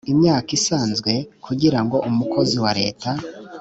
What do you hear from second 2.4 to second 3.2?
wa leta